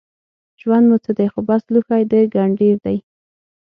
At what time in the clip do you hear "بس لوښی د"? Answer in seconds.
1.49-2.13